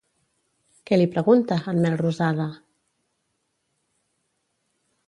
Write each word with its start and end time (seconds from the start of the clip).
Què 0.89 0.97
li 0.99 1.05
pregunta, 1.17 1.57
en 1.73 1.83
Melrosada? 1.85 2.49